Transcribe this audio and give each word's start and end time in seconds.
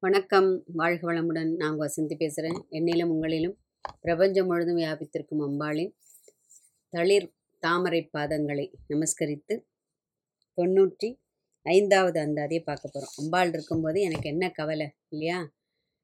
வணக்கம். 0.00 0.62
வாழ்க 0.66 1.12
வளமுடன். 1.12 1.56
நான் 1.56 1.78
வசந்தி 1.78 2.14
பேசுகிறேன். 2.16 2.66
என்னிலும் 2.70 3.12
உங்களிலும் 3.12 3.54
பிரபஞ்சம் 4.00 4.46
முழுதும் 4.46 4.76
வியாபித்திருக்கும் 4.76 5.40
அம்பாளின் 5.40 5.92
தளிர் 6.88 7.32
தாமரை 7.58 8.10
பாதங்களை 8.18 8.74
நமஸ்கரித்து 8.88 9.64
தொண்ணூற்றி 10.56 11.18
ஐந்தாவது 11.62 12.20
அந்த 12.20 12.46
பார்க்க 12.64 12.90
போகிறோம். 12.92 13.12
அம்பாள் 13.16 13.48
இருக்கும்போது 13.48 14.00
எனக்கு 14.00 14.28
என்ன 14.28 14.50
கவலை 14.50 14.90
இல்லையா? 15.08 15.52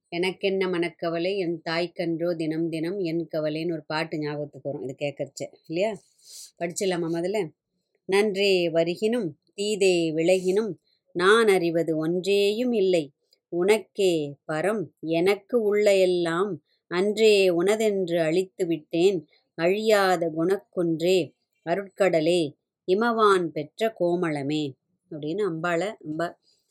எனக்கென்ன 0.09 0.69
மனக்கவலை? 0.69 1.37
என் 1.37 1.63
தாய்க்கன்றோ 1.71 2.37
தினம் 2.37 2.69
தினம் 2.69 2.99
என் 2.99 3.29
கவலைன்னு 3.33 3.73
ஒரு 3.73 3.85
பாட்டு 3.87 4.19
ஞாபகத்துக்கு 4.19 4.71
வரும். 4.71 4.89
இது 4.89 4.95
கேட்கறச்ச. 4.99 5.51
இல்லையா? 5.69 5.97
படிச்சிடலாமா 6.59 7.11
முதல்ல? 7.19 7.51
நன்றே 8.05 8.71
வருகினும் 8.71 9.41
தீதே 9.57 10.13
விலகினும் 10.15 10.75
நான் 11.13 11.49
அறிவது 11.49 11.97
ஒன்றேயும் 11.97 12.73
இல்லை. 12.73 13.14
உனக்கே 13.55 14.15
பரம். 14.53 14.83
எனக்கு 15.15 15.57
உள்ள 15.63 15.87
எல்லாம் 15.99 16.51
அன்றே 16.91 17.35
உனதென்று 17.51 18.19
அழித்து 18.21 18.67
விட்டேன். 18.67 19.19
அழியாத 19.59 20.23
குணக்குன்றே 20.37 21.19
அருட்கடலே 21.67 22.43
இமவான் 22.89 23.47
பெற்ற 23.49 23.95
கோமளமே. 24.01 24.65
அப்படின்னு 25.11 25.43
அம்பாளை 25.51 25.89
ரொம்ப 25.99 26.23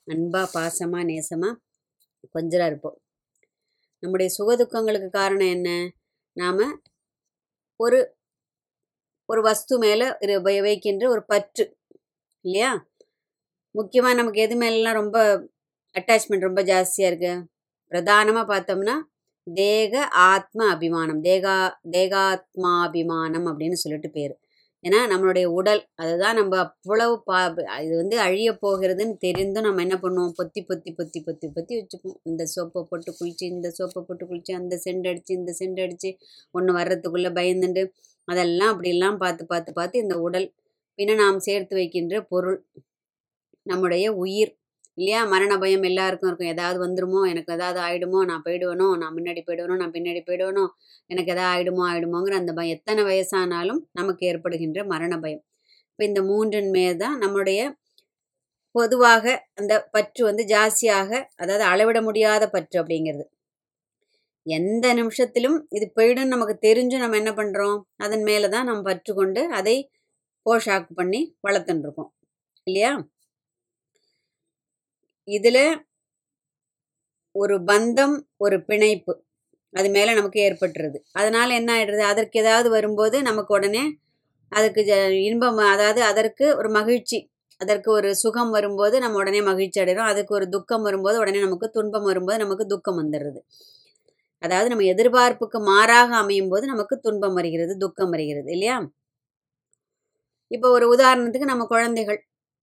அன்பா 0.08 0.42
பாசமா 0.56 1.00
நேசமா 1.12 1.50
கொஞ்சரா 2.34 2.66
இருப்போம். 2.66 2.98
நம்முடைய 4.04 4.30
சுகதுக்கங்களுக்கு 4.38 5.10
காரணம் 5.10 5.48
என்ன? 5.48 5.70
நாம 6.38 6.60
ஒரு 7.80 8.00
ஒரு 9.30 9.42
வஸ்து 9.42 9.74
மேலே 9.78 10.08
வைக்கின்ற 10.62 11.04
ஒரு 11.10 11.24
பற்று 11.26 11.66
இல்லையா? 12.46 12.72
முக்கியமாக 13.76 14.16
நமக்கு 14.16 14.40
எது 14.42 14.56
மேலாம் 14.56 14.94
ரொம்ப 14.94 15.18
அட்டாச்மெண்ட் 15.96 16.48
ரொம்ப 16.48 16.62
ஜாஸ்தியாக 16.72 17.10
இருக்கு. 17.12 17.34
பிரதானமாக 17.92 18.46
பார்த்தோம்னா 18.54 18.96
தேக 19.48 19.94
ஆத்ம 20.32 20.68
அபிமானம். 20.76 21.20
தேகா 21.28 21.56
தேகாத்மாபிமானம் 21.96 23.48
அப்படின்னு 23.50 23.78
சொல்லிட்டு 23.84 24.10
பேர். 24.18 24.34
ஏன்னா 24.84 25.00
நம்மளுடைய 25.12 25.46
உடல் 25.58 25.82
அதுதான் 26.02 26.38
நம்ம 26.40 26.54
அவ்வளவு 26.64 27.14
பா 27.28 27.38
இது 27.84 27.94
வந்து 28.02 28.16
அழிய 28.26 28.50
போகிறதுன்னு 28.64 29.16
தெரிந்தும் 29.26 29.66
நம்ம 29.68 29.84
என்ன 29.86 29.98
பண்ணுவோம்? 30.04 30.34
பொத்தி 30.40 30.62
பொத்தி 30.70 30.92
பொத்தி 31.00 31.20
பொத்தி 31.28 31.48
பொத்தி 31.58 31.74
வச்சுப்போம். 31.80 32.18
இந்த 32.24 32.44
சோப்பை 32.56 32.82
போட்டு 32.90 33.12
குளிச்சு 33.20 33.46
இந்த 33.56 33.70
சோப்பை 33.78 34.02
போட்டு 34.08 34.26
குளிச்சு 34.32 34.54
அந்த 34.62 34.80
சென்ட் 34.86 35.08
அடித்து 35.12 35.34
இந்த 35.40 35.54
சென்ட் 35.60 35.80
அடித்து 35.86 36.12
ஒன்று 36.56 36.74
வர்றதுக்குள்ளே 36.80 37.32
பயந்துண்டு 37.40 37.84
அதெல்லாம் 38.28 38.72
அப்படிலாம் 38.74 39.22
பார்த்து 39.24 39.46
பார்த்து 39.46 39.72
பார்த்து 39.80 40.04
இந்த 40.06 40.18
உடல் 40.28 40.48
பின்ன 41.00 41.16
நாம் 41.16 41.40
சேர்த்து 41.40 41.74
வைக்கின்ற 41.80 42.16
பொருள் 42.32 42.60
நம்முடைய 43.66 44.06
உயிர் 44.24 44.54
இல்லையா? 44.98 45.20
மரண 45.26 45.54
பயம் 45.58 45.84
எல்லாருக்கும் 45.84 46.30
இருக்கும். 46.30 46.52
ஏதாவது 46.56 46.78
வந்துருமோ? 46.86 47.22
எனக்கு 47.30 47.54
ஏதாவது 47.54 47.80
ஆயிடுமோ? 47.80 48.20
நான் 48.26 48.44
போயிடுவேனோ? 48.46 48.88
நான் 48.98 49.16
முன்னாடி 49.18 49.42
போயிடுவேனோ? 49.48 49.78
நான் 49.82 49.96
பின்னாடி 49.96 50.22
போயிடுவேனோ? 50.28 50.66
எனக்கு 51.10 51.34
எதாவது 51.36 51.52
ஆயிடுமோ? 51.54 51.84
ஆயிடுமோங்கிற 51.92 52.36
அந்த 52.42 52.54
பயம். 52.54 52.76
எத்தனை 52.78 53.04
வயசானாலும் 53.04 53.82
நமக்கு 53.92 54.26
ஏற்படுகின்ற 54.32 54.86
மரண 54.86 55.14
பயம். 55.20 55.44
இப்போ 55.92 56.04
இந்த 56.06 56.22
மூன்றின் 56.24 56.72
மேல் 56.72 56.98
தான் 56.98 57.18
நம்முடைய 57.18 57.62
பொதுவாக 58.76 59.26
அந்த 59.56 59.74
பற்று 59.92 60.22
வந்து 60.26 60.44
ஜாஸ்தியாக 60.46 61.12
அதாவது 61.36 61.64
அளவிட 61.64 62.00
முடியாத 62.02 62.44
பற்று 62.50 62.78
அப்படிங்கிறது. 62.82 63.26
எந்த 64.46 64.86
நிமிஷத்திலும் 64.94 65.58
இது 65.70 65.86
போயிடும் 65.96 66.34
நமக்கு 66.34 66.56
தெரிஞ்சும் 66.68 67.04
நம்ம 67.04 67.18
என்ன 67.18 67.32
பண்ணுறோம் 67.32 67.78
அதன் 67.98 68.24
மேலே 68.24 68.48
தான் 68.50 68.66
நம்ம 68.66 68.82
பற்று 68.82 69.14
கொண்டு 69.14 69.42
அதை 69.52 69.76
போஷாக்கு 70.46 70.94
பண்ணி 70.96 71.22
வளர்த்துன்னு 71.48 71.86
இருக்கோம். 71.86 72.12
இல்லையா? 72.68 72.92
இதில் 75.28 75.62
ஒரு 77.36 77.56
பந்தம் 77.68 78.14
ஒரு 78.40 78.58
பிணைப்பு 78.68 79.14
அது 79.74 79.90
மேலே 79.96 80.12
நமக்கு 80.18 80.40
ஏற்பட்டுருது. 80.46 81.00
அதனால் 81.20 81.52
என்ன 81.60 81.70
ஆகிடுறது 81.76 82.04
அதற்கு 82.12 82.38
ஏதாவது 82.44 82.68
வரும்போது 82.76 83.18
நமக்கு 83.30 83.52
உடனே 83.58 83.84
அதுக்கு 84.52 84.82
ஜ 84.90 84.94
இன்பம் 85.28 85.60
அதாவது 85.70 86.02
அதற்கு 86.12 86.46
ஒரு 86.60 86.70
மகிழ்ச்சி 86.78 87.20
அதற்கு 87.62 87.90
ஒரு 87.94 88.10
சுகம் 88.24 88.52
வரும்போது 88.56 88.96
நம்ம 89.04 89.20
உடனே 89.24 89.42
மகிழ்ச்சி 89.50 89.80
அடைகிறோம் 89.84 90.12
அதுக்கு 90.14 90.34
ஒரு 90.40 90.48
துக்கம் 90.56 90.86
வரும்போது 90.88 91.18
உடனே 91.24 91.42
நமக்கு 91.46 91.70
துன்பம் 91.78 92.08
வரும்போது 92.10 92.40
நமக்கு 92.44 92.66
துக்கம் 92.74 93.00
வந்துடுறது 93.02 93.42
அதாவது 94.42 94.70
நம்ம 94.72 94.88
எதிர்பார்ப்புக்கு 94.94 95.60
மாறாக 95.70 96.12
அமையும் 96.22 96.52
போது 96.54 96.66
நமக்கு 96.72 96.96
துன்பம் 97.06 97.38
வருகிறது 97.40 97.74
துக்கம் 97.84 98.14
வருகிறது 98.16 98.50
இல்லையா? 98.56 98.78
இப்போ 100.52 100.68
ஒரு 100.76 100.86
உதாரணத்துக்கு 100.94 101.52
நம்ம 101.52 101.66
குழந்தைகள். 101.72 102.20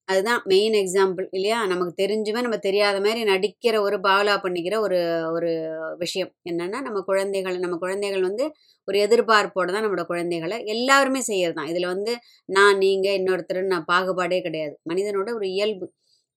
அதுதான் 0.09 0.41
மெயின் 0.47 0.75
எக்ஸாம்பிள் 0.81 1.27
இல்லையா? 1.37 1.59
நமக்கு 1.67 1.93
தெரிஞ்சுமே 2.01 2.41
நம்ம 2.47 2.57
தெரியாத 2.67 2.97
மாதிரி 3.01 3.21
நடிக்கிற 3.31 3.75
ஒரு 3.87 3.97
பாவலா 4.07 4.35
பண்ணிக்கிற 4.45 4.75
ஒரு 4.87 4.99
ஒரு 5.37 5.51
விஷயம். 5.99 6.31
என்னென்னா 6.51 6.79
நம்ம 6.87 7.01
குழந்தைகள் 7.11 7.59
நம்ம 7.65 7.77
குழந்தைகள் 7.77 8.25
வந்து 8.29 8.45
ஒரு 8.89 8.99
எதிர்பார்ப்போடு 9.07 9.73
தான் 9.73 9.85
நம்மளோட 9.87 10.07
குழந்தைகளை 10.13 10.59
எல்லாருமே 10.75 11.21
செய்கிறது 11.31 11.57
தான் 11.59 11.71
இதில் 11.73 11.91
வந்து 11.95 12.15
நான் 12.49 12.79
நீங்கள் 12.79 13.17
இன்னொருத்தர் 13.21 13.63
நான் 13.75 13.89
பாகுபாடே 13.93 14.41
கிடையாது. 14.47 14.75
மனிதனோட 14.93 15.29
ஒரு 15.39 15.49
இயல்பு. 15.55 15.87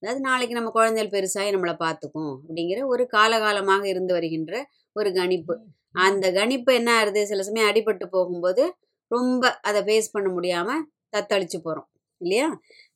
அதாவது 0.02 0.20
நாளைக்கு 0.28 0.54
நம்ம 0.54 0.70
குழந்தைகள் 0.70 1.14
பெருசாகி 1.14 1.52
நம்மளை 1.54 1.74
பார்த்துக்கும் 1.78 2.32
அப்படிங்கிற 2.40 2.80
ஒரு 2.92 3.04
காலகாலமாக 3.16 3.84
இருந்து 3.92 4.12
வருகின்ற 4.18 4.54
ஒரு 4.96 5.10
கணிப்பு. 5.20 5.54
அந்த 5.98 6.26
கணிப்பு 6.32 6.70
என்ன 6.74 6.90
ஆகுது? 7.00 7.20
சில 7.30 7.42
சமயம் 7.48 7.70
அடிபட்டு 7.70 8.06
போகும்போது 8.16 8.64
ரொம்ப 9.10 9.44
அதை 9.62 9.80
ஃபேஸ் 9.88 10.14
பண்ண 10.14 10.28
முடியாமல் 10.36 10.84
தத்தளிச்சு 11.16 11.58
போகிறோம் 11.58 11.88
இல்லையா? 12.24 12.48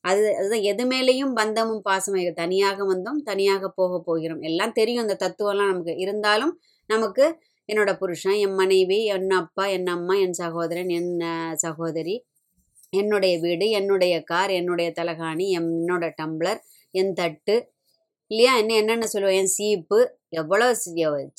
அது 0.03 0.23
அதுதான். 0.37 0.65
எது 0.71 0.83
மேலேயும் 0.85 1.33
பந்தமும் 1.33 1.83
பாசமும் 1.89 2.33
தனியாக 2.33 2.85
வந்தோம் 2.85 3.21
தனியாக 3.23 3.69
போக 3.75 4.01
போகிறோம். 4.05 4.41
எல்லாம் 4.41 4.71
தெரியும் 4.71 5.03
அந்த 5.07 5.17
தத்துவம்லாம் 5.23 5.71
நமக்கு. 5.73 5.95
இருந்தாலும் 5.97 6.53
நமக்கு 6.89 7.25
என்னோட 7.69 7.91
புருஷன் 7.97 8.37
என் 8.37 8.55
மனைவி 8.55 8.99
என் 9.15 9.29
அப்பா 9.41 9.65
என் 9.67 9.87
அம்மா 9.87 10.15
என் 10.17 10.33
சகோதரன் 10.33 10.89
என் 10.89 11.11
சகோதரி 11.57 12.15
என்னுடைய 12.93 13.33
வீடு 13.39 13.65
என்னுடைய 13.71 14.15
கார் 14.23 14.51
என்னுடைய 14.51 14.89
தலகாணி 14.99 15.47
என்னோட 15.59 16.05
டம்ளர் 16.21 16.61
என் 16.93 17.13
தட்டு 17.13 17.55
இல்லையா? 18.31 18.53
என்ன 18.57 18.75
என்னென்ன 18.75 19.07
சொல்லுவோம்? 19.07 19.37
என் 19.37 19.53
சீப்பு. 19.57 19.99
எவ்வளோ 20.31 20.67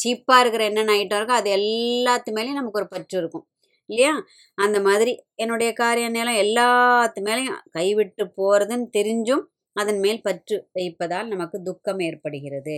சீப்பாக 0.02 0.42
இருக்கிற 0.42 0.64
என்னென்ன 0.64 0.94
ஐட்டம் 0.94 1.20
இருக்கோ 1.20 1.36
அது 1.40 1.50
எல்லாத்து 1.58 2.30
மேலேயும் 2.36 2.60
நமக்கு 2.60 2.80
ஒரு 2.82 2.88
பற்று 2.88 3.18
இருக்கும். 3.18 3.44
இல்லையா? 3.90 4.14
அந்த 4.58 4.78
மாதிரி 4.80 5.12
என்னுடைய 5.34 5.70
காரிய 5.72 6.06
நிலம் 6.08 6.40
எல்லாத்து 6.44 7.20
மேலேயும் 7.28 7.60
கைவிட்டு 7.70 8.24
போகிறதுன்னு 8.38 8.88
தெரிஞ்சும் 8.98 9.44
அதன் 9.76 10.00
மேல் 10.00 10.22
பற்று 10.22 10.56
வைப்பதால் 10.72 11.28
நமக்கு 11.28 11.58
துக்கம் 11.62 12.00
ஏற்படுகிறது. 12.08 12.76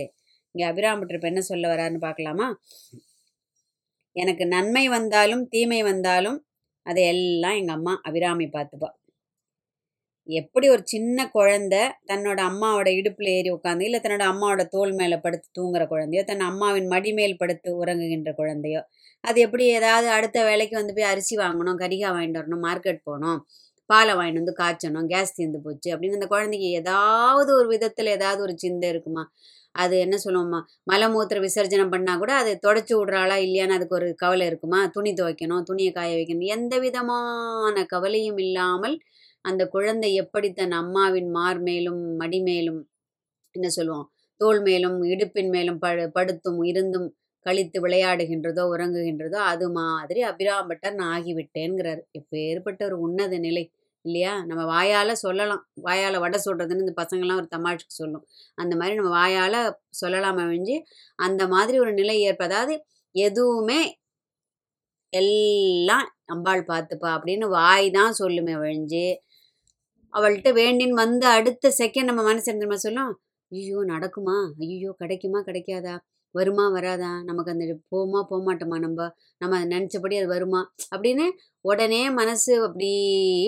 இங்கே 0.55 0.65
அபிராமட்டர் 0.71 1.17
இப்போ 1.17 1.27
என்ன 1.27 1.41
சொல்ல 1.51 1.65
வராருன்னு 1.73 2.05
பார்க்கலாமா? 2.07 2.47
எனக்கு 4.15 4.45
நன்மை 4.47 4.85
வந்தாலும் 4.89 5.43
தீமை 5.47 5.81
வந்தாலும் 5.83 6.39
அதை 6.85 7.03
எல்லாம் 7.13 7.57
எங்கள் 7.61 7.75
அம்மா 7.75 7.93
அபிராமி 8.03 8.47
பார்த்துப்பா. 8.55 8.89
எப்படி 10.29 10.67
ஒரு 10.69 10.83
சின்ன 10.85 11.25
குழந்த 11.33 11.75
தன்னோட 12.07 12.39
அம்மாவோட 12.41 12.89
இடுப்பில் 12.93 13.29
ஏறி 13.29 13.49
உட்காந்து 13.49 13.83
இல்லை 13.83 13.99
தன்னோட 13.99 14.25
அம்மாவோட 14.27 14.63
தோல் 14.69 14.93
மேலே 14.93 15.17
படுத்து 15.17 15.47
தூங்குற 15.57 15.83
குழந்தையோ 15.87 16.23
தன் 16.23 16.41
அம்மாவின் 16.41 16.87
மடி 16.87 17.11
மேல் 17.13 17.35
படுத்து 17.37 17.71
உறங்குகின்ற 17.81 18.31
குழந்தையோ 18.33 18.81
அது 19.23 19.39
எப்படி 19.41 19.65
ஏதாவது 19.71 20.07
அடுத்த 20.09 20.39
வேலைக்கு 20.43 20.75
வந்து 20.75 20.93
போய் 20.93 21.11
அரிசி 21.11 21.35
வாங்கணும் 21.37 21.81
கரிகாய் 21.83 22.13
வாங்கிட்டு 22.15 22.41
வரணும் 22.41 22.63
மார்க்கெட் 22.67 23.01
போகணும் 23.03 23.41
பாலை 23.89 24.13
வாங்கிட்டு 24.13 24.41
வந்து 24.41 24.55
காய்ச்சணும் 24.61 25.07
கேஸ் 25.07 25.35
தீர்ந்து 25.35 25.59
போச்சு 25.59 25.89
அப்படின்னு 25.93 26.19
அந்த 26.19 26.27
குழந்தைக்கு 26.27 26.67
ஏதாவது 26.79 27.51
ஒரு 27.55 27.67
விதத்தில் 27.67 28.09
ஏதாவது 28.09 28.41
ஒரு 28.41 28.53
சிந்தை 28.57 28.87
இருக்குமா? 28.89 29.23
அது 29.75 29.95
என்ன 29.99 30.15
சொல்லுவோம்மா? 30.25 30.59
மலமூத்திர 30.91 31.37
விசர்ஜனம் 31.39 31.93
பண்ணால் 31.93 32.17
கூட 32.17 32.31
அதை 32.33 32.53
தொடச்சி 32.65 32.93
விட்றாளா 32.95 33.37
இல்லையான்னு 33.45 33.77
அதுக்கு 33.77 33.95
ஒரு 33.95 34.07
கவலை 34.15 34.45
இருக்குமா? 34.47 34.79
துணி 34.87 35.11
துவைக்கணும் 35.13 35.63
துணியை 35.63 35.91
காய 35.91 36.11
வைக்கணும் 36.15 36.51
எந்த 36.57 36.77
விதமான 36.79 37.85
கவலையும் 37.85 38.37
இல்லாமல் 38.37 38.95
அந்த 39.45 39.63
குழந்தை 39.67 40.09
எப்படி 40.13 40.49
தன் 40.53 40.75
அம்மாவின் 40.79 41.29
மார் 41.31 41.59
மேலும் 41.61 42.01
மடி 42.17 42.39
மேலும் 42.41 42.81
என்ன 43.55 43.67
சொல்லுவோம் 43.69 44.07
தோல் 44.41 44.61
மேலும் 44.61 44.97
இடுப்பின் 45.03 45.51
மேலும் 45.51 45.79
படு 45.79 46.05
படுத்தும் 46.11 46.61
இருந்தும் 46.63 47.07
கழித்து 47.45 47.77
விளையாடுகின்றதோ 47.81 48.63
உறங்குகின்றதோ 48.73 49.39
அது 49.43 49.65
மாதிரி 49.71 50.21
அபிராம்பட்டர் 50.23 50.95
நான் 50.95 51.13
ஆகிவிட்டேங்கிறார் 51.13 52.01
இப்போ 52.11 52.35
ஏற்பட்ட 52.49 52.81
ஒரு 52.85 52.97
உன்னத 52.99 53.37
நிலை 53.37 53.63
இல்லையா? 54.05 54.31
நம்ம 54.45 54.61
வாயால் 54.65 55.21
சொல்லலாம். 55.21 55.61
வாயால் 55.81 56.17
வடை 56.19 56.39
சொல்கிறதுன்னு 56.45 56.83
இந்த 56.85 56.95
பசங்கள்லாம் 57.01 57.39
ஒரு 57.41 57.49
தமாஷுக்கு 57.55 57.95
சொல்லும். 57.95 58.23
அந்த 58.57 58.73
மாதிரி 58.75 58.97
நம்ம 58.99 59.11
வாயால் 59.17 59.59
சொல்லலாம் 60.01 60.39
அழிஞ்சு 60.43 60.75
அந்த 61.19 61.43
மாதிரி 61.47 61.77
ஒரு 61.79 61.93
நிலை 61.93 62.15
ஏற்ப 62.21 62.45
அதாவது 62.45 62.75
எதுவுமே 63.15 63.79
எல்லாம் 65.13 66.07
அம்பாள் 66.25 66.61
பார்த்துப்பா 66.67 67.09
அப்படின்னு 67.15 67.47
வாய் 67.55 67.87
தான் 67.91 68.13
சொல்லுமே 68.19 68.53
ஒழிஞ்சு 68.61 69.05
அவள்கிட்ட 70.13 70.51
வேண்டின்னு 70.61 71.01
வந்து 71.03 71.25
அடுத்த 71.27 71.71
செகண்ட் 71.79 72.03
நம்ம 72.03 72.23
மனசு 72.23 72.55
நம்ம 72.55 72.75
சொல்லும்? 72.75 73.13
ஐயோ 73.51 73.79
நடக்குமா? 73.87 74.37
ஐயோ 74.59 74.91
கிடைக்குமா? 74.97 75.39
கிடைக்காதா? 75.47 75.95
வருமா? 76.35 76.67
வராதா? 76.69 77.09
நமக்கு 77.23 77.51
அந்த 77.51 77.65
போமா 77.91 78.19
போகமாட்டோமா 78.31 78.77
நம்ம? 78.79 79.07
நம்ம 79.37 79.57
அதை 79.59 79.67
நினச்சபடி 79.77 80.15
அது 80.19 80.27
வருமா? 80.27 80.61
அப்படின்னு 80.95 81.25
உடனே 81.61 82.09
மனசு 82.11 82.53
அப்படி 82.67 82.91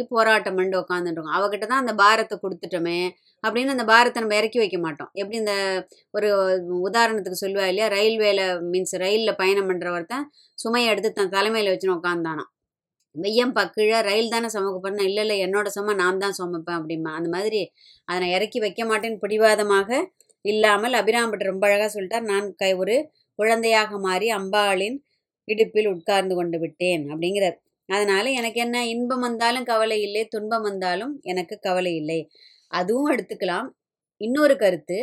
போராட்டம் 0.09 0.55
பண்ணி 0.55 0.77
உட்காந்துட்டோம் 0.77 1.31
அவகிட்ட 1.37 1.65
தான் 1.67 1.83
அந்த 1.83 1.95
பாரத்தை 1.95 2.39
கொடுத்துட்டோமே 2.43 2.99
அப்படின்னு 3.43 3.73
அந்த 3.75 3.85
பாரத்தை 3.85 4.21
நம்ம 4.23 4.37
இறக்கி 4.37 4.59
வைக்க 4.59 4.77
மாட்டோம். 4.77 5.11
எப்படி 5.13 5.37
இந்த 5.37 5.55
ஒரு 6.11 6.29
உதாரணத்துக்கு 6.89 7.43
சொல்லுவா 7.45 7.65
இல்லையா? 7.71 7.87
ரயில்வேல 7.97 8.41
மீன்ஸ் 8.73 8.95
ரயிலில் 9.05 9.39
பயணம் 9.41 9.69
பண்ணுற 9.71 9.89
ஒருத்தன் 9.91 10.27
சுமையை 10.59 10.89
எடுத்து 10.93 11.11
தன் 11.11 11.29
தலைமையில் 11.29 11.71
வச்சுன்னு 11.73 11.97
உட்காந்தானாம் 11.99 12.49
வெய்யம்பா 13.15 13.63
கீழே 13.67 13.99
ரயில் 14.01 14.33
தானே 14.33 14.47
சமைக்க 14.55 14.77
போறேன் 14.79 15.07
இல்லை 15.09 15.21
இல்லை 15.23 15.37
என்னோட 15.45 15.67
சும 15.75 15.95
நான் 15.95 16.21
தான் 16.23 16.37
சமைப்பேன் 16.39 16.77
அப்படிமா 16.79 17.11
அந்த 17.19 17.29
மாதிரி 17.29 17.61
அதை 18.07 18.17
நான் 18.21 18.35
இறக்கி 18.37 18.59
வைக்க 18.59 18.83
மாட்டேன்னு 18.85 19.21
பிடிவாதமாக 19.23 19.89
இல்லாமல் 20.45 20.93
அபிராம்பட் 20.93 21.49
ரொம்ப 21.49 21.63
அழகாக 21.67 21.89
சொல்லிட்டார். 21.93 22.25
நான் 22.31 22.47
கை 22.55 22.71
ஒரு 22.73 22.95
குழந்தையாக 23.39 23.97
மாறி 23.97 24.27
அம்பாளின் 24.31 24.97
இடுப்பில் 25.47 25.89
உட்கார்ந்து 25.93 26.33
கொண்டு 26.35 26.57
விட்டேன் 26.59 27.03
அப்படிங்கிறார். 27.11 27.57
அதனால 27.89 28.25
எனக்கு 28.31 28.59
என்ன? 28.59 28.77
இன்பம் 28.85 29.23
வந்தாலும் 29.27 29.65
கவலை 29.65 29.97
இல்லை 30.01 30.23
துன்பம் 30.27 30.65
வந்தாலும் 30.69 31.13
எனக்கு 31.23 31.55
கவலை 31.59 31.93
இல்லை. 31.95 32.19
அதுவும் 32.71 33.11
எடுத்துக்கலாம். 33.11 33.67
இன்னொரு 34.21 34.55
கருத்து 34.55 34.97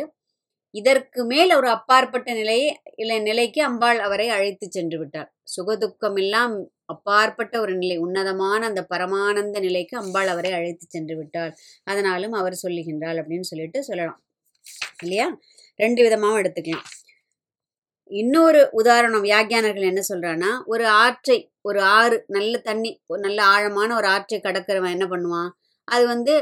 இதற்கு 0.75 1.21
மேல் 1.25 1.51
ஒரு 1.55 1.67
அப்பாற்பட்ட 1.69 2.29
நிலையை 2.33 2.69
இல்லை 2.95 3.17
நிலைக்கு 3.19 3.59
அம்பாள் 3.63 3.99
அவரை 3.99 4.27
அழைத்து 4.29 4.65
சென்று 4.69 4.97
விட்டார். 4.99 5.29
சுகதுக்கம் 5.55 6.17
எல்லாம் 6.17 6.53
அப்பாற்பட்ட 6.89 7.55
ஒரு 7.63 7.73
நிலை 7.75 7.95
உன்னதமான 8.05 8.61
அந்த 8.65 8.81
பரமானந்த 8.93 9.59
நிலைக்கு 9.59 9.95
அம்பாள் 9.97 10.31
அவரை 10.33 10.51
அழைத்து 10.51 10.85
சென்று 10.87 11.15
விட்டாள். 11.17 11.51
அதனாலும் 11.83 12.35
அவர் 12.41 12.55
சொல்லுகின்றாள் 12.63 13.19
அப்படின்னு 13.21 13.49
சொல்லிட்டு 13.51 13.81
சொல்லலாம். 13.89 14.19
இல்லையா? 15.03 15.27
ரெண்டு 15.79 16.01
விதமாகவும் 16.05 16.41
எடுத்துக்கலாம். 16.41 16.87
இன்னொரு 18.11 18.61
உதாரணம் 18.79 19.25
வியாக்கியானர்கள் 19.27 19.91
என்ன 19.91 20.01
சொல்றான்னா 20.09 20.49
ஒரு 20.65 20.85
ஆற்றை 21.03 21.37
ஒரு 21.61 21.79
ஆறு 21.97 22.15
நல்ல 22.27 22.53
தண்ணி 22.69 22.91
ஒரு 23.07 23.21
நல்ல 23.21 23.39
ஆழமான 23.53 23.89
ஒரு 23.99 24.07
ஆற்றை 24.07 24.39
கடக்கிறவன் 24.39 24.95
என்ன 24.95 25.05
பண்ணுவான்? 25.13 25.49
அது 25.87 26.03
வந்து 26.13 26.33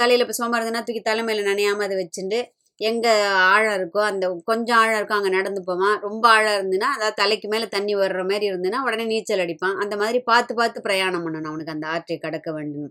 தலையில் 0.00 0.24
இப்போ 0.24 0.34
சோமாரதுன்னா 0.38 0.58
இருந்ததுன்னா 0.58 0.86
தூக்கி 0.86 1.02
தலைமையில் 1.02 1.48
நனையாமல் 1.50 1.86
அதை 1.86 1.96
வச்சுட்டு 2.02 2.40
எங்கே 2.82 3.12
ஆழம் 3.52 3.76
இருக்கோ 3.78 4.00
அந்த 4.10 4.24
கொஞ்சம் 4.50 4.78
ஆழம் 4.82 4.98
இருக்கோ 4.98 5.16
அங்கே 5.18 5.32
நடந்து 5.36 5.60
போவான். 5.68 5.96
ரொம்ப 6.06 6.24
ஆழம் 6.36 6.56
இருந்துன்னா 6.58 6.88
அதாவது 6.96 7.18
தலைக்கு 7.22 7.48
மேலே 7.52 7.66
தண்ணி 7.76 7.94
வர்ற 8.02 8.22
மாதிரி 8.30 8.46
இருந்துன்னா 8.50 8.80
உடனே 8.86 9.04
நீச்சல் 9.12 9.44
அடிப்பான். 9.44 9.76
அந்த 9.84 9.94
மாதிரி 10.02 10.20
பார்த்து 10.30 10.54
பார்த்து 10.60 10.86
பிரயாணம் 10.88 11.24
பண்ணணும் 11.26 11.52
அவனுக்கு 11.52 11.76
அந்த 11.76 11.86
ஆற்றை 11.94 12.18
கடக்க 12.18 12.50
வேண்டும் 12.58 12.90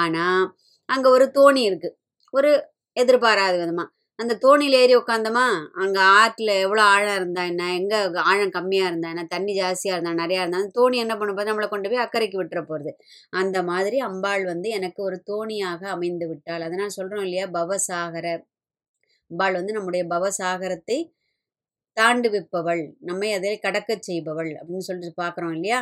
ஆனால் 0.00 0.42
அங்கே 0.88 1.08
ஒரு 1.16 1.28
தோணி 1.38 1.62
இருக்குது 1.70 1.96
ஒரு 2.34 2.50
எதிர்பாராத 2.96 3.54
விதமாக 3.62 3.88
அந்த 4.18 4.34
தோணியில் 4.44 4.76
ஏறி 4.80 4.94
உட்காந்தோமா 5.00 5.44
அங்கே 5.82 6.00
ஆற்றுல 6.20 6.50
எவ்வளோ 6.64 6.82
ஆழம் 6.94 7.18
இருந்தா 7.18 7.42
என்ன 7.50 7.68
எங்கே 7.76 7.98
ஆழம் 8.30 8.54
கம்மியாக 8.56 8.90
இருந்தா 8.90 9.10
என்ன 9.14 9.24
தண்ணி 9.34 9.52
ஜாஸ்தியாக 9.58 9.96
இருந்தா 9.96 10.12
நிறையா 10.22 10.40
இருந்தா 10.42 10.62
அந்த 10.62 10.74
தோணி 10.78 10.96
என்ன 11.04 11.14
பண்ண 11.20 11.32
போது 11.36 11.50
நம்மளை 11.50 11.68
கொண்டு 11.68 11.90
போய் 11.90 12.04
அக்கறைக்கு 12.04 12.40
விட்டுற 12.40 12.60
போகிறது 12.62 12.92
அந்த 13.32 13.58
மாதிரி 13.70 13.98
அம்பாள் 14.08 14.44
வந்து 14.52 14.70
எனக்கு 14.78 15.00
ஒரு 15.08 15.18
தோணியாக 15.30 15.82
அமைந்து 15.94 16.28
விட்டாள். 16.30 16.64
அதனால் 16.68 16.96
சொல்கிறோம் 16.98 17.24
இல்லையா? 17.26 17.46
பவசாகர. 17.58 18.26
அம்பாள் 19.30 19.58
வந்து 19.60 19.76
நம்முடைய 19.76 20.02
பவசாகரத்தை 20.06 20.98
தாண்டுவிப்பவள் 21.96 22.82
நம்மை 23.00 23.30
அதில் 23.32 23.62
கடக்கச் 23.66 24.06
செய்பவள் 24.08 24.50
அப்படின்னு 24.60 24.86
சொல்லிட்டு 24.88 25.22
பார்க்குறோம் 25.22 25.54
இல்லையா? 25.54 25.80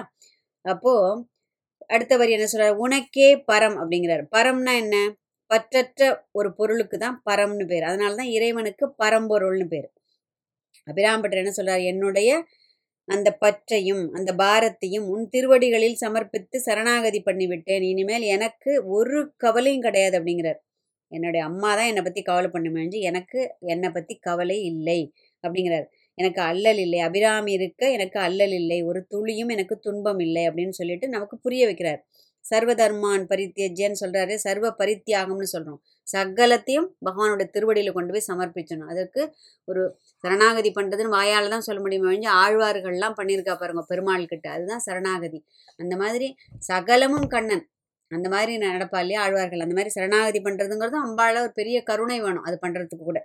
அப்போது 0.65 1.23
அடுத்தவர் 1.91 2.31
என்ன 2.31 2.47
சொல்கிறார் 2.47 2.81
உனக்கே 2.85 3.29
பரம் 3.53 3.77
அப்படிங்கிறார். 3.83 4.25
பரம்னா 4.37 4.73
என்ன? 4.85 4.97
பற்றற்ற 5.51 6.03
ஒரு 6.33 6.49
பொருளுக்கு 6.55 6.97
தான் 6.99 7.19
பரம்னு 7.31 7.65
பேர். 7.67 7.85
அதனால 7.85 8.17
தான் 8.17 8.33
இறைவனுக்கு 8.37 8.87
பரம்பொருள்னு 9.03 9.67
பேர். 9.75 9.89
அபிராம்பட்டர் 10.87 11.43
என்ன 11.43 11.53
சொல்கிறார் 11.53 11.85
என்னுடைய 11.93 12.31
அந்த 13.09 13.29
பற்றையும் 13.41 14.05
அந்த 14.19 14.31
பாரத்தையும் 14.37 15.07
உன் 15.07 15.27
திருவடிகளில் 15.29 16.01
சமர்ப்பித்து 16.05 16.57
சரணாகதி 16.61 17.21
பண்ணிவிட்டேன். 17.27 17.85
இனிமேல் 17.93 18.27
எனக்கு 18.37 18.73
ஒரு 18.97 19.19
கவலையும் 19.37 19.85
கிடையாது 19.89 20.17
அப்படிங்கிறார். 20.19 20.61
என்னுடைய 21.13 21.43
அம்மா 21.51 21.71
தான் 21.79 21.91
என்னை 21.91 22.03
பற்றி 22.03 22.23
கவலை 22.23 22.49
பண்ணுமேஞ்சு 22.55 22.99
எனக்கு 23.11 23.41
என்னை 23.75 23.91
பற்றி 23.97 24.15
கவலை 24.29 24.59
இல்லை 24.73 25.01
அப்படிங்கிறார். 25.45 25.87
எனக்கு 26.19 26.41
அல்லல் 26.51 26.81
இல்லை. 26.85 26.99
அபிராமி 27.07 27.53
இருக்க 27.59 27.83
எனக்கு 27.97 28.19
அல்லல் 28.27 28.55
இல்லை. 28.61 28.79
ஒரு 28.91 29.01
துளியும் 29.15 29.51
எனக்கு 29.57 29.75
துன்பம் 29.87 30.23
இல்லை 30.27 30.45
அப்படின்னு 30.49 30.75
சொல்லிட்டு 30.81 31.09
நமக்கு 31.09 31.37
புரிய 31.47 31.65
வைக்கிறார். 31.71 32.01
சர்வ 32.45 32.71
தர்மான் 32.81 33.25
பரித்தியஜ்யன்னு 33.31 34.01
சொல்கிறாரு 34.03 34.35
சர்வ 34.45 34.67
பரித்தியாகம்னு 34.81 35.49
சொல்கிறோம் 35.55 35.81
சகலத்தையும் 36.09 36.89
பகவானோட 37.07 37.45
திருவடியில் 37.55 37.95
கொண்டு 37.97 38.13
போய் 38.15 38.29
சமர்ப்பிச்சணும் 38.29 38.91
அதற்கு 38.93 39.23
ஒரு 39.69 39.83
சரணாகதி 40.25 40.71
பண்ணுறதுன்னு 40.77 41.15
வாயால் 41.17 41.53
தான் 41.55 41.67
சொல்ல 41.69 41.81
முடியுமே 41.85 42.09
ஒழிஞ்சு 42.11 42.31
ஆழ்வார்கள்லாம் 42.43 43.17
பண்ணியிருக்கா 43.21 43.55
பாருங்க 43.63 43.83
பெருமாள் 43.91 44.31
கிட்ட 44.33 44.47
அதுதான் 44.57 44.85
சரணாகதி. 44.89 45.41
அந்த 45.83 45.95
மாதிரி 46.03 46.29
சகலமும் 46.71 47.29
கண்ணன். 47.35 47.65
அந்த 48.11 48.27
மாதிரி 48.29 48.53
நடப்பா 48.67 48.99
இல்லையா 49.03 49.21
ஆழ்வார்கள். 49.25 49.65
அந்த 49.65 49.77
மாதிரி 49.79 49.93
சரணாகதி 49.97 50.41
பண்ணுறதுங்கிறது 50.47 50.99
அம்பால 51.07 51.41
ஒரு 51.43 51.53
பெரிய 51.53 51.79
கருணை 51.83 52.19
வேணும் 52.21 52.47
அது 52.49 52.57
பண்ணுறதுக்கு 52.65 53.05
கூட. 53.05 53.21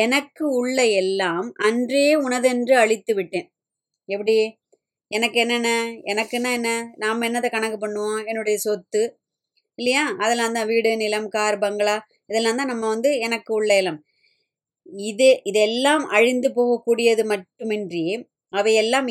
எனக்கு 0.00 0.44
உள்ள 0.60 0.78
எல்லாம் 1.02 1.48
அன்றே 1.68 2.06
உனதென்று 2.24 2.74
அழித்து 2.84 3.12
விட்டேன். 3.14 3.46
எப்படி? 4.08 4.36
எனக்கு 5.10 5.38
என்னென்ன? 5.40 5.70
எனக்குன்னா 6.12 6.50
என்ன? 6.58 6.70
நாம் 6.96 7.26
என்னத்தை 7.28 7.50
கணக்கு 7.50 7.78
பண்ணுவோம்? 7.80 8.20
என்னுடைய 8.26 8.56
சொத்து 8.58 9.02
இல்லையா? 9.78 10.04
அதெல்லாம் 10.22 10.56
தான் 10.58 10.68
வீடு 10.72 10.90
நிலம் 10.96 11.28
கார் 11.28 11.56
பங்களா 11.58 11.96
இதெல்லாம் 12.30 12.58
தான் 12.60 12.70
நம்ம 12.72 12.84
வந்து 12.94 13.10
எனக்கு 13.26 13.50
உள்ள 13.54 13.72
இலம் 13.82 14.00
இது 15.04 15.28
இதெல்லாம் 15.44 16.04
அழிந்து 16.08 16.48
போகக்கூடியது 16.58 17.22
மட்டுமின்றி 17.24 18.04
அவையெல்லாம் 18.52 19.08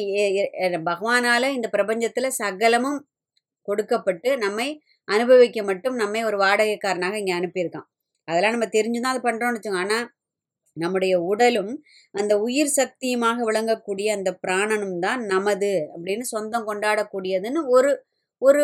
பகவானால 0.89 1.43
இந்த 1.55 1.67
பிரபஞ்சத்தில் 1.69 2.35
சகலமும் 2.37 2.99
கொடுக்கப்பட்டு 3.67 4.29
நம்மை 4.37 4.67
அனுபவிக்க 5.07 5.59
மட்டும் 5.63 5.95
நம்மை 5.95 6.21
ஒரு 6.29 6.37
வாடகைக்காரனாக 6.43 7.17
இங்கே 7.21 7.35
அனுப்பியிருக்கான். 7.39 7.87
அதெல்லாம் 8.27 8.55
நம்ம 8.55 8.67
தெரிஞ்சுதான் 8.77 9.13
அது 9.13 9.21
பண்ணுறோம்னு 9.27 9.57
வச்சுக்கோங்க. 9.57 9.83
ஆனால் 9.85 10.05
நம்முடைய 10.77 11.13
உடலும் 11.31 11.73
அந்த 12.15 12.33
உயிர் 12.45 12.71
சக்தியுமாக 12.79 13.37
விளங்கக்கூடிய 13.49 14.07
அந்த 14.17 14.29
பிராணனும் 14.43 14.97
தான் 15.05 15.21
நமது 15.33 15.71
அப்படின்னு 15.93 16.25
சொந்தம் 16.33 16.67
கொண்டாடக்கூடியதுன்னு 16.69 17.61
ஒரு 17.75 17.91
ஒரு 18.41 18.63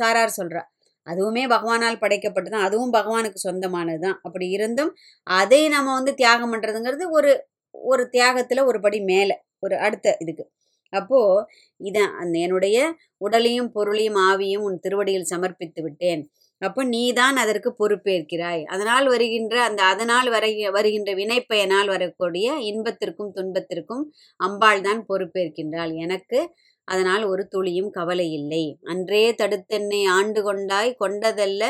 சாரார் 0.00 0.36
சொல்கிறார் 0.38 0.68
அதுவுமே 1.06 1.44
பகவானால் 1.54 2.00
படைக்கப்பட்டு 2.02 2.48
தான். 2.50 2.66
அதுவும் 2.68 2.94
பகவானுக்கு 2.98 3.38
சொந்தமானது 3.46 4.00
தான். 4.06 4.18
அப்படி 4.26 4.46
இருந்தும் 4.56 4.92
அதை 5.40 5.60
நம்ம 5.68 5.94
வந்து 5.98 6.12
தியாகம் 6.14 6.52
பண்ணுறதுங்கிறது 6.54 7.06
ஒரு 7.18 7.32
ஒரு 7.74 8.04
தியாகத்தில் 8.14 8.68
ஒரு 8.70 8.78
படி 8.80 8.98
மேலே 9.12 9.36
ஒரு 9.58 9.74
அடுத்த 9.86 10.16
இதுக்கு. 10.22 10.44
அப்போது 10.92 11.46
இதான் 11.80 12.12
அந்த 12.22 12.34
என்னுடைய 12.46 12.78
உடலையும் 13.26 13.70
பொருளையும் 13.76 14.18
ஆவியும் 14.30 14.64
உன் 14.68 14.78
திருவடியில் 14.84 15.30
சமர்ப்பித்து 15.32 15.80
விட்டேன். 15.86 16.22
அப்போ 16.62 16.80
நீ 16.84 17.02
தான் 17.12 17.36
அதற்கு 17.42 17.70
பொறுப்பேற்கிறாய். 17.80 18.62
அதனால் 18.72 19.06
வருகின்ற 19.12 19.54
அந்த 19.68 19.80
அதனால் 19.92 20.28
வரை 20.34 20.50
வருகின்ற 20.76 21.10
வினைப்பயனால் 21.20 21.90
வரக்கூடிய 21.94 22.46
இன்பத்திற்கும் 22.70 23.32
துன்பத்திற்கும் 23.38 24.02
அம்பாள் 24.40 24.82
தான் 24.88 25.00
பொறுப்பேற்கின்றாள். 25.10 25.92
எனக்கு 26.06 26.40
அதனால் 26.88 27.24
ஒரு 27.32 27.42
துளியும் 27.48 27.90
கவலை 27.98 28.26
இல்லை. 28.38 28.64
அன்றே 28.92 29.24
தடுத்தென்னை 29.40 30.00
ஆண்டு 30.16 30.40
கொண்டாய் 30.48 30.92
கொண்டதல்ல. 31.02 31.62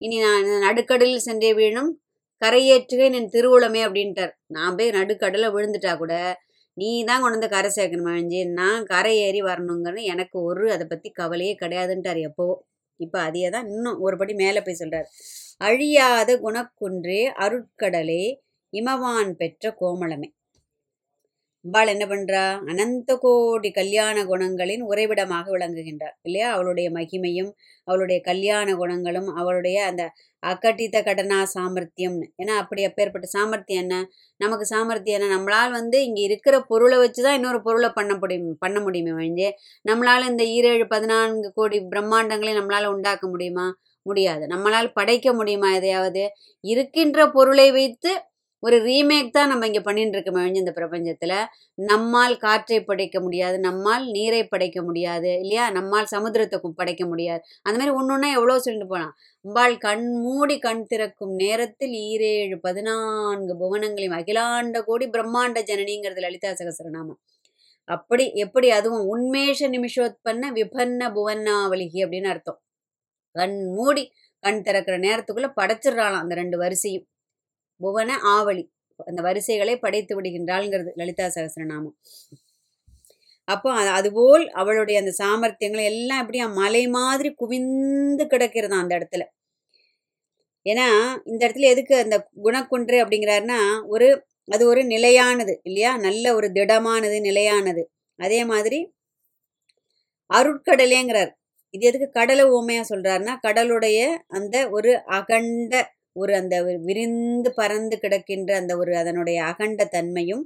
இனி 0.00 0.16
நான் 0.26 0.48
நடுக்கடலில் 0.66 1.26
சென்றே 1.28 1.50
வீணும். 1.60 1.90
கரையேற்றுவேன் 2.42 3.16
என் 3.18 3.32
திருவுளமே 3.34 3.80
அப்படின்ட்டார். 3.86 4.32
நான் 4.56 4.76
போய் 4.78 4.96
நடுக்கடலை 4.98 5.48
விழுந்துட்டா 5.54 5.92
கூட 5.96 6.14
நீ 6.76 6.88
தான் 7.04 7.22
கொண்டு 7.22 7.36
வந்து 7.36 7.54
கரை 7.54 7.70
சேர்க்கணும் 7.76 8.10
அழிஞ்சு 8.12 8.40
நான் 8.52 8.82
கரை 8.84 9.12
ஏறி 9.26 9.40
வரணுங்கிறது 9.42 10.02
எனக்கு 10.14 10.36
ஒரு 10.42 10.64
அதை 10.74 10.86
பற்றி 10.86 11.08
கவலையே 11.20 11.54
கிடையாதுன்ட்டார் 11.62 12.20
எப்போவோ. 12.28 12.54
இப்போ 13.00 13.18
அதையே 13.20 13.48
தான் 13.50 13.68
இன்னும் 13.74 13.98
ஒரு 14.06 14.16
படி 14.16 14.34
மேலே 14.42 14.60
போய் 14.66 14.80
சொல்கிறார் 14.82 15.08
அழியாத 15.60 16.30
குணக்குன்றே 16.44 17.22
அருட்கடலே 17.44 18.22
இமவான் 18.72 19.32
பெற்ற 19.42 19.66
கோமளமே. 19.80 20.28
அம்பாள் 21.66 21.90
என்ன 21.92 22.04
பண்றா? 22.06 22.42
அனந்த 22.66 23.12
கோடி 23.16 23.70
கல்யாண 23.70 24.16
குணங்களின் 24.24 24.82
உறைவிடமாக 24.82 25.46
விளங்குகின்றார் 25.52 26.14
இல்லையா? 26.22 26.48
அவளுடைய 26.50 26.88
மகிமையும் 26.90 27.48
அவளுடைய 27.88 28.18
கல்யாண 28.20 28.68
குணங்களும் 28.76 29.28
அவளுடைய 29.34 29.78
அந்த 29.86 30.02
அக்கட்டித்த 30.42 30.96
கடனா 31.02 31.38
சாமர்த்தியம்னு. 31.54 32.26
ஏன்னா 32.42 32.54
அப்படி 32.56 32.84
அப்பேற்பட்ட 32.84 33.26
சாமர்த்தியம் 33.26 33.82
என்ன? 33.82 33.96
நமக்கு 34.40 34.66
சாமர்த்தியம் 34.66 35.18
என்ன? 35.20 35.32
நம்மளால் 35.36 35.70
வந்து 35.70 36.04
இங்கே 36.04 36.22
இருக்கிற 36.22 36.60
பொருளை 36.62 36.98
வச்சு 36.98 37.20
தான் 37.22 37.34
இன்னொரு 37.34 37.60
பொருளை 37.62 37.90
பண்ண 37.90 38.14
முடியும் 38.16 38.54
பண்ண 38.58 38.80
முடியுமே 38.80 39.12
வழிஞ்சு 39.12 39.48
நம்மளால் 39.90 40.28
இந்த 40.30 40.44
ஈரேழு 40.56 40.86
பதினான்கு 40.88 41.50
கோடி 41.54 41.80
பிரம்மாண்டங்களையும் 41.94 42.60
நம்மளால் 42.60 42.92
உண்டாக்க 42.94 43.26
முடியுமா? 43.28 43.66
முடியாது. 44.06 44.44
நம்மளால் 44.46 44.94
படைக்க 44.94 45.28
முடியுமா 45.32 45.68
எதையாவது? 45.72 46.24
இருக்கின்ற 46.64 47.28
பொருளை 47.30 47.68
வைத்து 47.70 48.12
ஒரு 48.62 48.76
ரீமேக் 48.86 49.34
தான் 49.36 49.50
நம்ம 49.50 49.66
இங்கே 49.68 49.80
பண்ணிட்டு 49.86 50.16
இருக்கோம் 50.16 50.38
அழிஞ்சு 50.40 50.62
இந்த 50.62 50.72
பிரபஞ்சத்தில். 50.78 51.34
நம்மால் 51.90 52.36
காற்றை 52.44 52.78
படைக்க 52.84 53.16
முடியாது 53.20 53.56
நம்மால் 53.66 54.04
நீரை 54.16 54.42
படைக்க 54.52 54.78
முடியாது 54.82 55.30
இல்லையா? 55.42 55.64
நம்மால் 55.70 56.10
சமுத்திரத்தை 56.14 56.58
படைக்க 56.80 57.04
முடியாது. 57.06 57.42
அந்த 57.66 57.76
மாதிரி 57.78 57.94
ஒன்று 57.98 58.14
ஒன்றா 58.16 58.28
எவ்வளோ 58.38 58.58
சொல்லிட்டு 58.66 58.90
போகலாம் 58.92 59.14
அம்பாள் 59.44 59.76
கண் 59.86 60.06
மூடி 60.24 60.56
கண் 60.58 60.84
திறக்கும் 60.92 61.34
நேரத்தில் 61.42 61.94
ஈரேழு 62.08 62.56
பதினான்கு 62.66 63.54
புவனங்களையும் 63.62 64.18
அகிலாண்ட 64.20 64.80
கோடி 64.88 65.08
பிரம்மாண்ட 65.16 65.60
ஜனனிங்கிறது 65.70 66.22
லலிதா 66.26 66.52
சகசரநாமம். 66.60 67.20
அப்படி 67.88 68.24
எப்படி 68.44 68.68
அதுவும் 68.78 69.04
உண்மேஷ 69.14 69.68
நிமிஷோத்பன்ன 69.74 70.44
விபன்ன 70.58 71.10
புவன்னாவலிகி 71.16 72.00
அப்படின்னு 72.04 72.30
அர்த்தம். 72.34 72.58
கண் 73.36 73.58
மூடி 73.76 74.04
கண் 74.44 74.62
திறக்கிற 74.62 74.96
நேரத்துக்குள்ள 74.98 75.48
படைச்சிடுறாளாம் 75.60 76.24
அந்த 76.24 76.34
ரெண்டு 76.34 76.56
வரிசையும். 76.64 77.06
புவன 77.80 78.10
ஆவலி 78.34 78.64
அந்த 79.06 79.20
வரிசைகளை 79.22 79.74
படைத்து 79.76 80.12
விடுகின்றாள்ங்கிறது 80.16 80.92
லலிதா 80.96 81.26
சகஸ்ரநாமம் 81.34 81.96
அப்போ 83.48 83.68
அது 83.72 83.90
அதுபோல் 83.90 84.44
அவளுடைய 84.52 84.96
அந்த 85.00 85.12
சாமர்த்தியங்கள் 85.22 85.88
எல்லாம் 85.92 86.22
எப்படியா 86.24 86.46
மலை 86.54 86.82
மாதிரி 86.88 87.30
குவிந்து 87.34 88.24
கிடக்கிறதா 88.24 88.78
அந்த 88.82 88.92
இடத்துல. 88.98 89.24
ஏன்னா 90.66 90.86
இந்த 91.24 91.40
இடத்துல 91.46 91.68
எதுக்கு 91.74 91.94
அந்த 91.96 92.16
குணக்குன்று 92.44 92.96
அப்படிங்கிறாருன்னா 93.02 93.60
ஒரு 93.86 94.08
அது 94.48 94.64
ஒரு 94.66 94.82
நிலையானது 94.84 95.60
இல்லையா? 95.62 95.92
நல்ல 95.98 96.34
ஒரு 96.34 96.48
திடமானது 96.52 97.18
நிலையானது. 97.20 97.82
அதே 98.18 98.40
மாதிரி 98.44 98.78
அருட்கடலேங்கிறார். 100.30 101.30
இது 101.74 101.84
எதுக்கு 101.86 102.08
கடலை 102.10 102.44
ஓமையா 102.50 102.82
சொல்றாருன்னா 102.88 103.34
கடலுடைய 103.46 104.00
அந்த 104.28 104.56
ஒரு 104.70 104.92
அகண்ட 105.08 105.74
ஒரு 106.16 106.32
அந்த 106.40 106.56
விரிந்து 106.88 107.50
பறந்து 107.60 107.96
கிடக்கின்ற 108.04 108.50
அந்த 108.60 108.72
ஒரு 108.82 108.92
அதனுடைய 108.96 109.38
அகண்ட 109.50 109.84
தன்மையும் 109.96 110.44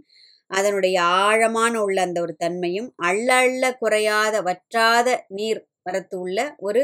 அதனுடைய 0.50 0.97
ஆழமான 1.25 1.75
உள்ள 1.85 1.99
அந்த 2.03 2.19
ஒரு 2.21 2.35
தன்மையும் 2.37 2.89
அள்ள 3.09 3.29
அள்ள 3.45 3.65
குறையாத 3.83 4.37
வற்றாத 4.49 5.09
நீர் 5.39 5.61
வரத்து 5.83 6.17
உள்ள 6.25 6.39
ஒரு 6.61 6.83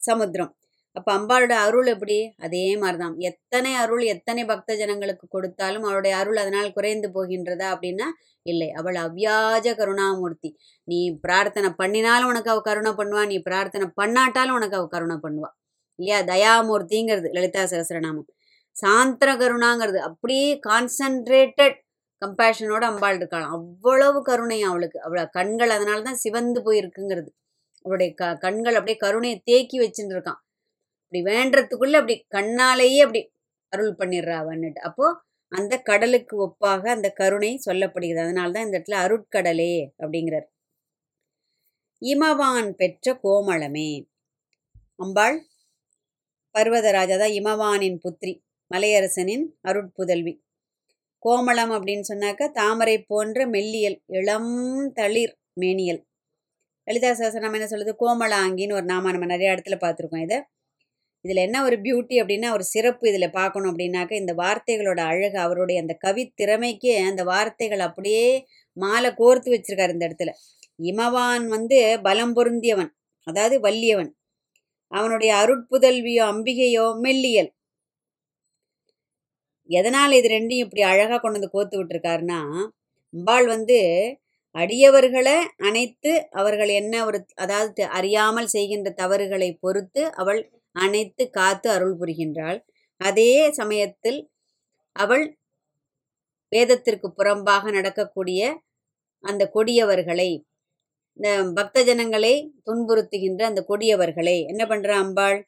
சமுத்திரம். 0.00 0.52
அப்ப 0.96 1.08
அம்பாளோட 1.18 1.54
அருள் 1.66 1.88
எப்படி? 1.94 2.16
அதே 2.46 2.64
மாதிரிதான் 2.82 3.16
எத்தனை 3.30 3.70
அருள் 3.82 4.02
எத்தனை 4.14 4.42
பக்த 4.44 4.76
ஜனங்களுக்கு 4.76 5.26
கொடுத்தாலும் 5.28 5.86
அவளுடைய 5.88 6.14
அருள் 6.20 6.40
அதனால் 6.42 6.74
குறைந்து 6.78 7.08
போகின்றதா 7.16 7.68
அப்படின்னா 7.74 8.08
இல்லை. 8.46 8.68
அவள் 8.80 8.98
அவ்யாஜ 9.06 9.66
கருணாமூர்த்தி. 9.80 10.50
நீ 10.88 10.98
பிரார்த்தனை 11.24 11.70
பண்ணினாலும் 11.82 12.30
உனக்கு 12.32 12.52
அவ 12.54 12.62
கருணை 12.70 12.92
பண்ணுவா 13.00 13.24
நீ 13.32 13.38
பிரார்த்தனை 13.48 13.88
பண்ணாட்டாலும் 14.00 14.58
உனக்கு 14.60 14.78
அவ 14.80 14.88
கருணை 14.96 15.18
பண்ணுவா. 15.26 15.50
இல்லையா? 16.02 16.18
தயாமூர்த்திங்கிறது 16.32 17.28
லலிதா 17.36 17.62
சகசரநாமம். 17.72 18.28
சாந்திர 18.76 19.30
கருணாங்கிறது 19.40 19.98
அப்படியே 20.08 20.48
கான்சன்ட்ரேட்டட் 20.68 21.78
கம்பேஷனோட 22.22 22.82
அம்பாள் 22.92 23.16
இருக்காளாம். 23.20 23.54
அவ்வளவு 23.58 24.18
கருணை 24.22 24.58
அவளுக்கு. 24.62 24.98
அவள 25.06 25.20
கண்கள் 25.30 25.72
அதனால 25.76 25.98
தான் 26.02 26.20
சிவந்து 26.24 26.60
போயிருக்குங்கிறது. 26.66 27.30
அவளுடைய 27.84 28.10
க 28.14 28.24
கண்கள் 28.44 28.76
அப்படியே 28.78 28.98
கருணையை 29.04 29.38
தேக்கி 29.50 29.76
வச்சுட்டு 29.80 30.14
இருக்கான் 30.16 30.40
அப்படி 31.04 31.20
வேண்டறதுக்குள்ள 31.30 31.96
அப்படி 32.00 32.16
கண்ணாலேயே 32.36 33.00
அப்படி 33.06 33.20
அருள் 33.72 33.94
பண்ணிடுறா 33.98 34.36
அவன்னுட்டு. 34.42 34.80
அப்போ 34.88 35.06
அந்த 35.52 35.74
கடலுக்கு 35.90 36.34
ஒப்பாக 36.46 36.84
அந்த 36.96 37.08
கருணை 37.20 37.50
சொல்லப்படுகிறது. 37.66 38.24
அதனால 38.26 38.52
தான் 38.52 38.66
இந்த 38.66 38.76
இடத்துல 38.78 38.98
அருட்கடலே 39.04 39.72
அப்படிங்கிறார். 40.02 40.46
இமவான் 42.02 42.70
பெற்ற 42.80 43.14
கோமளமே. 43.24 43.90
அம்பாள் 44.98 45.36
பர்வதராஜா 46.54 47.16
தான் 47.18 47.34
இமவானின் 47.40 47.98
புத்திரி 48.04 48.32
மலையரசனின் 48.70 49.44
அருட்புதல்வி. 49.68 50.34
கோமளம் 51.22 51.72
அப்படின்னு 51.76 52.04
சொன்னாக்க 52.12 52.48
தாமரை 52.52 52.96
போன்ற 53.02 53.46
மெல்லியல் 53.46 53.98
இளம் 54.18 54.52
தளிர் 54.94 55.34
மேனியல். 55.60 56.00
லலிதா 56.86 57.10
சகசரம் 57.12 57.56
என்ன 57.58 57.66
சொல்லுது? 57.72 57.92
கோமளாங்கின்னு 58.00 58.76
ஒரு 58.78 58.84
நாம 58.84 59.12
நம்ம 59.12 59.26
நிறைய 59.26 59.54
இடத்துல 59.54 59.76
பார்த்துருக்கோம் 59.84 60.24
இதை. 60.24 60.38
இதில் 61.24 61.44
என்ன 61.46 61.58
ஒரு 61.64 61.76
பியூட்டி 61.80 62.16
அப்படின்னா 62.22 62.48
ஒரு 62.52 62.64
சிறப்பு 62.64 63.04
இதில் 63.10 63.34
பார்க்கணும் 63.38 63.70
அப்படின்னாக்க 63.72 64.12
இந்த 64.14 64.32
வார்த்தைகளோட 64.34 65.00
அழகு 65.10 65.38
அவருடைய 65.38 65.78
அந்த 65.80 65.94
கவி 66.04 66.24
திறமைக்கு 66.34 66.92
அந்த 67.10 67.22
வார்த்தைகள் 67.24 67.82
அப்படியே 67.88 68.24
மாலை 68.76 69.10
கோர்த்து 69.12 69.50
வச்சிருக்காரு 69.54 69.94
இந்த 69.96 70.08
இடத்துல. 70.08 70.32
இமவான் 70.84 71.46
வந்து 71.48 71.78
பலம் 72.02 72.34
பொருந்தியவன் 72.36 72.90
அதாவது 73.26 73.56
வல்லியவன். 73.60 74.10
அவனுடைய 74.92 75.32
அருட்புதல்வியோ 75.42 76.24
அம்பிகையோ 76.32 76.86
மெல்லியல். 77.04 77.50
எதனால் 79.70 80.12
இது 80.18 80.28
ரெண்டையும் 80.28 80.64
இப்படி 80.66 80.82
அழகாக 80.84 81.18
கொண்டு 81.20 81.38
வந்து 81.38 81.54
கோத்து 81.54 81.76
விட்டுருக்காருன்னா 81.78 82.40
அம்பாள் 83.14 83.46
வந்து 83.46 83.78
அடியவர்களை 84.54 85.36
அனைத்து 85.68 86.10
அவர்கள் 86.40 86.70
என்ன 86.80 86.94
ஒரு 87.06 87.18
அதாவது 87.34 87.82
அறியாமல் 87.98 88.50
செய்கின்ற 88.54 88.88
தவறுகளை 88.98 89.50
பொறுத்து 89.64 90.02
அவள் 90.20 90.40
அனைத்து 90.76 91.22
காத்து 91.30 91.68
அருள் 91.70 91.96
புரிகின்றாள். 92.00 92.58
அதே 93.00 93.32
சமயத்தில் 93.60 94.20
அவள் 94.96 95.24
வேதத்திற்கு 96.52 97.08
புறம்பாக 97.18 97.64
நடக்கக்கூடிய 97.70 98.40
அந்த 99.24 99.42
கொடியவர்களை 99.54 100.30
இந்த 101.18 101.28
பக்த 101.54 101.82
ஜனங்களை 101.84 102.32
துன்புறுத்துகின்ற 102.66 103.42
அந்த 103.48 103.60
கொடியவர்களை 103.68 104.36
என்ன 104.52 104.62
பண்ணுற 104.66 104.90
அம்பாள்? 105.02 105.38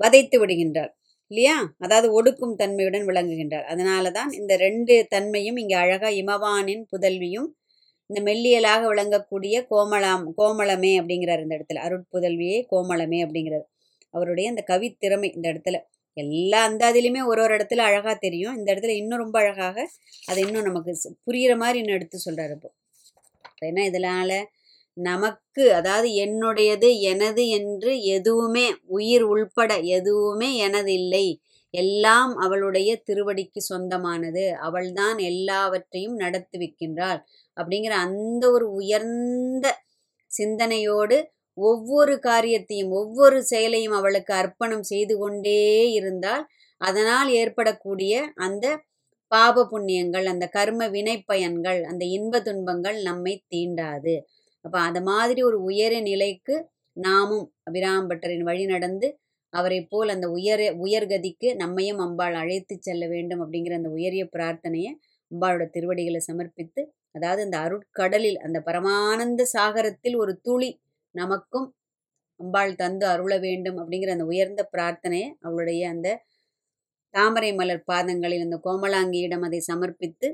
வதைத்து 0.00 0.36
விடுகின்றார் 0.40 0.92
இல்லையா? 1.30 1.54
அதாவது 1.78 2.08
ஒடுக்கும் 2.18 2.56
தன்மையுடன் 2.56 3.06
விளங்குகின்றார். 3.08 3.66
அதனால 3.72 4.10
தான் 4.10 4.30
இந்த 4.32 4.52
ரெண்டு 4.56 4.94
தன்மையும் 5.14 5.58
இங்கே 5.62 5.76
அழகா 5.82 6.08
இமவானின் 6.20 6.84
புதல்வியும் 6.92 7.48
இந்த 8.10 8.20
மெல்லியலாக 8.22 8.82
விளங்கக்கூடிய 8.92 9.56
கோமலாம் 9.70 10.24
கோமளமே 10.38 10.92
அப்படிங்கிறார் 11.00 11.42
இந்த 11.44 11.54
இடத்துல. 11.58 11.82
அருட்புதல்வியே 11.86 12.58
கோமளமே 12.72 13.20
அப்படிங்கிறார். 13.26 13.66
அவருடைய 14.14 14.46
அந்த 14.52 14.62
கவித்திறமை 14.72 15.30
இந்த 15.36 15.46
இடத்துல. 15.52 15.78
எல்லா 16.16 16.60
அந்த 16.68 16.82
அதிலுமே 16.90 17.22
ஒரு 17.30 17.40
ஒரு 17.44 17.54
இடத்துல 17.58 17.84
அழகா 17.88 18.12
தெரியும். 18.18 18.56
இந்த 18.58 18.68
இடத்துல 18.74 18.94
இன்னும் 19.02 19.22
ரொம்ப 19.24 19.36
அழகாக 19.42 19.76
அதை 20.28 20.40
இன்னும் 20.46 20.68
நமக்கு 20.70 20.92
புரிகிற 21.28 21.54
மாதிரி 21.64 21.80
இன்னும் 21.82 21.98
எடுத்து 21.98 22.18
சொல்றாரு 22.26 22.54
இப்போ. 22.58 22.70
ஏன்னா 23.62 23.82
இதனால 23.90 24.30
நமக்கு 24.96 25.64
அதாவது 25.72 26.08
என்னுடையது 26.24 26.88
எனது 27.10 27.42
என்று 27.50 27.90
எதுவுமே 28.16 28.66
உயிர் 28.96 29.24
உள்பட 29.30 29.72
எதுவுமே 29.96 30.50
எனது 30.58 30.92
இல்லை. 30.94 31.26
எல்லாம் 31.74 32.32
அவளுடைய 32.36 32.90
திருவடிக்கு 33.06 33.60
சொந்தமானது. 33.68 34.44
அவள்தான் 34.66 35.18
எல்லாவற்றையும் 35.30 36.16
நடத்துவிக்கின்றாள் 36.20 37.20
அப்படிங்கிற 37.56 37.94
அந்த 38.06 38.44
ஒரு 38.50 38.66
உயர்ந்த 38.80 39.66
சிந்தனையோடு 40.30 41.18
ஒவ்வொரு 41.58 42.14
காரியத்தையும் 42.20 42.92
ஒவ்வொரு 42.92 43.38
செயலையும் 43.44 43.96
அவளுக்கு 43.98 44.32
அர்ப்பணம் 44.34 44.84
செய்து 44.84 45.14
கொண்டே 45.18 45.60
இருந்தால் 45.98 46.44
அதனால் 46.80 47.28
ஏற்படக்கூடிய 47.34 48.14
அந்த 48.46 48.66
பாப 49.32 49.64
புண்ணியங்கள் 49.70 50.26
அந்த 50.32 50.44
கர்ம 50.48 50.82
வினைப்பயன்கள் 50.88 51.80
அந்த 51.84 52.04
இன்ப 52.16 52.40
துன்பங்கள் 52.40 52.98
நம்மை 53.02 53.34
தீண்டாது. 53.48 54.14
அப்போ 54.64 54.78
அது 54.80 55.00
மாதிரி 55.02 55.40
ஒரு 55.42 55.58
உயர 55.62 55.94
நிலைக்கு 56.02 56.54
நாமும் 56.96 57.46
அபிராம்பட்டரின் 57.68 58.44
வழி 58.44 58.64
நடந்து 58.66 59.08
அவரை 59.52 59.80
போல் 59.84 60.12
அந்த 60.14 60.26
உயர 60.30 60.60
உயர்கதிக்கு 60.84 61.48
நம்மையும் 61.56 62.00
அம்பாள் 62.00 62.36
அழைத்து 62.36 62.74
செல்ல 62.80 63.04
வேண்டும் 63.06 63.42
அப்படிங்கிற 63.44 63.74
அந்த 63.78 63.90
உயரிய 63.90 64.24
பிரார்த்தனையை 64.32 64.92
அம்பாளோட 65.30 65.64
திருவடிகளை 65.70 66.20
சமர்ப்பித்து 66.22 66.82
அதாவது 67.14 67.42
அந்த 67.46 67.58
அருட்கடலில் 67.64 68.38
அந்த 68.38 68.58
பரமானந்த 68.66 69.42
சாகரத்தில் 69.54 70.16
ஒரு 70.16 70.32
துளி 70.42 70.70
நமக்கும் 71.14 71.68
அம்பாள் 72.40 72.72
தந்து 72.74 73.04
அருள 73.06 73.34
வேண்டும் 73.38 73.78
அப்படிங்கிற 73.80 74.12
அந்த 74.14 74.26
உயர்ந்த 74.32 74.62
பிரார்த்தனையை 74.72 75.28
அவளுடைய 75.40 75.82
அந்த 75.88 76.08
தாமரை 77.16 77.50
மலர் 77.54 77.84
பாதங்களில் 77.84 78.44
அந்த 78.46 78.56
கோமலாங்கியிடம் 78.64 79.44
அதை 79.48 79.60
சமர்ப்பித்து 79.60 80.28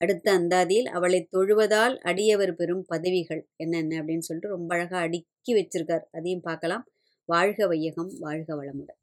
அடுத்த 0.00 0.26
அந்தாதியில் 0.38 0.88
அவளை 0.96 1.20
தொழுவதால் 1.32 1.94
அடியவர் 2.02 2.54
பெறும் 2.54 2.84
பதவிகள் 2.86 3.42
என்னென்ன 3.56 4.00
அப்படின்னு 4.02 4.26
சொல்லிட்டு 4.28 4.54
ரொம்ப 4.56 4.70
அழகாக 4.76 5.02
அடுக்கி 5.06 5.52
வச்சிருக்கார். 5.54 6.04
அதையும் 6.10 6.46
பார்க்கலாம். 6.48 6.84
வாழ்க 7.28 7.66
வையகம் 7.66 8.12
வாழ்க 8.20 8.50
வளமுடன். 8.56 9.00